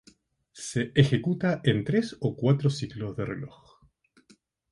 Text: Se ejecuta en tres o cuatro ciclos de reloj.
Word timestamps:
Se 0.51 0.91
ejecuta 0.95 1.61
en 1.63 1.83
tres 1.83 2.17
o 2.21 2.35
cuatro 2.35 2.71
ciclos 2.71 3.15
de 3.15 3.23
reloj. 3.23 3.83